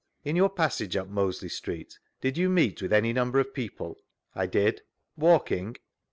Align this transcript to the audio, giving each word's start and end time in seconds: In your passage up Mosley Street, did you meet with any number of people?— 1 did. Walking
In 0.25 0.35
your 0.35 0.49
passage 0.49 0.95
up 0.95 1.09
Mosley 1.09 1.47
Street, 1.47 1.99
did 2.21 2.35
you 2.35 2.49
meet 2.49 2.81
with 2.81 2.91
any 2.91 3.13
number 3.13 3.39
of 3.39 3.53
people?— 3.53 3.99
1 4.33 4.49
did. 4.49 4.81
Walking 5.15 5.75